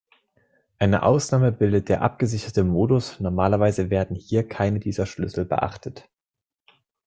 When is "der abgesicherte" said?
1.87-2.63